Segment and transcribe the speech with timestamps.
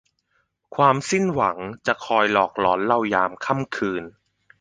[0.75, 4.03] ความสิ้นหวังจะคอยหลอกหลอนเรายามค่ำคืน